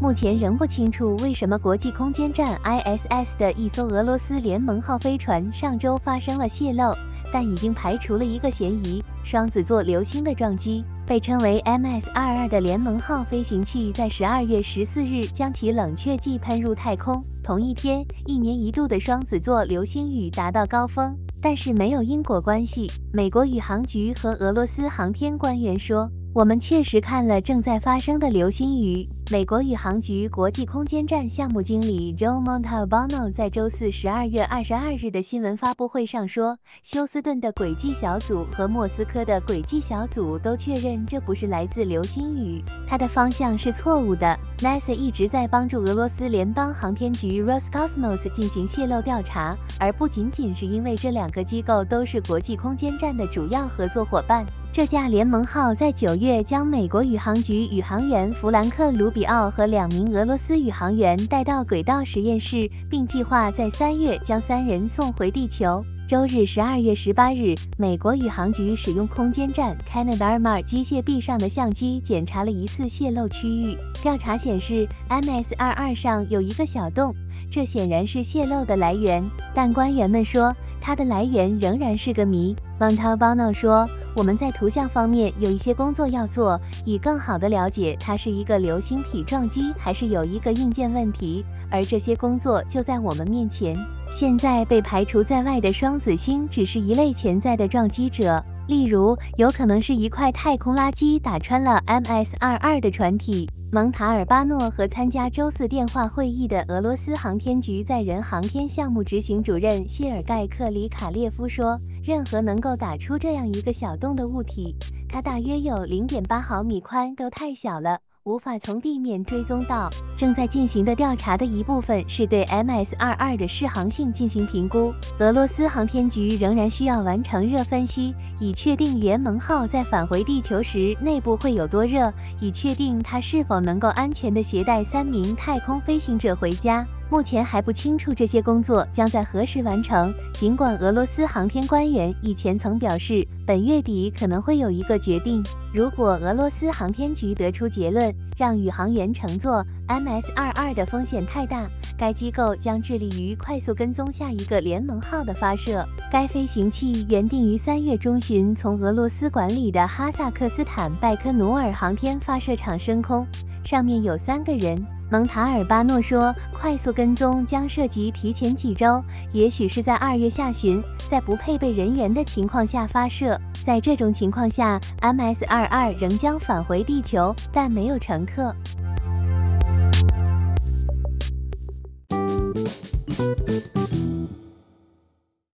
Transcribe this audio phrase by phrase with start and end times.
[0.00, 6.94] 目前仍不清楚为什么国际空间站 ISS 的一艘俄罗斯联盟号飞船上周发生了泄漏，
[7.32, 10.84] 但已经排除了一个嫌疑：双子座流星的撞击。
[11.04, 17.24] 被称为 MS-22 的联盟号飞行器在十二月十四日将其冷却剂喷入太空。
[17.42, 22.88] 同一天，一年一度的双子座流星雨达到高峰，但是没有因果关系。
[23.12, 26.08] 美国宇航局和俄罗斯航天官员说。
[26.38, 29.04] 我们确实看了正在发生的流星雨。
[29.28, 44.38] 美国宇航局国际空间站项目经理 Joe Montalbano 在周四十二月二十二日的新闻发布会上说，休斯顿的轨迹小组和莫斯科的轨迹小组都确认这不是来自流星雨，它的方向是错误的。
[44.58, 54.46] NASA 一直在帮助俄罗斯联邦航天局 Roscosmos 进行泄漏调查，而不仅仅是因为这两个机构都是国际空间站的主要合作伙伴。
[54.70, 65.84] 这架联盟号在九月将美国宇航局宇航员弗兰克·卢比奥和两名俄罗斯宇航员带到轨道实验室，并计划在三月将三人送回地球。
[66.06, 73.76] 周日十二月十八日，美国宇航局使用空间站 Canadarm 机械臂上的相机检查了疑似泄漏区域。
[74.00, 77.14] 调查显示，MS-22 上有一个小洞，
[77.50, 79.24] 这显然是泄漏的来源。
[79.52, 82.54] 但官员们说，它的来源仍然是个谜。
[82.78, 83.88] Montalbano 说。
[84.18, 93.76] 我们在图像方面有一些工作要做，以更好地了解它是一个流星体撞击还是有一个硬件问题，而这些工作就在我们面前。
[94.10, 103.48] 现在被排除在外的双子星只是一类潜在的撞击者，例如有可能是一块太空垃圾打穿了 MS-22 的船体。
[103.70, 111.78] 蒙塔尔巴诺和参加周四电话会议的俄罗斯航天局载人航天项目执行主任谢尔盖克里卡列夫说。
[112.08, 114.74] 任何能够打出这样一个小洞的物体，
[115.10, 119.90] 它大约有零点八毫米宽，都太小了，无法从地面追踪到。
[120.16, 124.90] 正在进行的调查的一部分是对 MS-22 的适航性进行评估。
[125.18, 132.10] 俄罗斯航天局仍然需要完成热分析，以确定联盟号在返回地球时内部会有多热，
[132.40, 136.86] 以确定它是否能够安全地携带三名太空飞行者回家。
[137.10, 140.12] 目前还不清楚这些工作将在何时完成。
[140.34, 145.42] 尽管俄罗斯航天官员以前曾表示，本月底可能会有一个决定。
[145.72, 151.66] 如果俄罗斯航天局得出结论，让宇航员乘坐 MS-22 的风险太大，
[151.96, 155.84] 该机构将致力于快速跟踪下一个联盟号的发射。
[156.12, 163.26] 该飞行器原定于三月中旬从俄罗斯管理的哈萨克斯坦拜科努尔航天发射场升空，
[163.64, 164.84] 上面有三个人。
[165.10, 169.02] 蒙塔尔巴诺说，快速跟踪将涉及提前几周，
[169.32, 173.40] 也许是在二月下旬，在不配备人员的情况下发射。
[173.64, 178.54] 在这种情况下，MS-22 仍将返回地球，但没有乘客。